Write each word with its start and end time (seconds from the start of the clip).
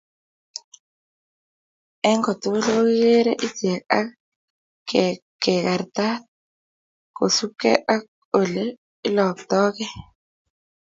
eng 2.09 2.21
kotugul 2.25 2.63
kokigeerei 2.67 3.41
ichek 3.47 3.81
ak 3.99 4.07
kekartat 5.41 6.21
kosubkei 7.17 7.77
ak 7.95 8.03
ole 8.39 8.65
oloktogei 9.07 9.91